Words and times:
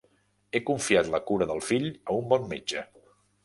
Ha 0.53 0.61
confiat 0.69 1.11
la 1.17 1.21
cura 1.29 1.49
del 1.53 1.63
fill 1.67 1.87
a 1.91 2.19
un 2.23 2.29
bon 2.35 2.51
metge. 2.57 2.87